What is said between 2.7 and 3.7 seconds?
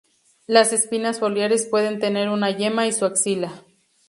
en su axila.